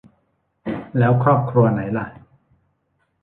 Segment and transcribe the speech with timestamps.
[0.97, 2.05] แล้วครอบครัวไหนล่ะ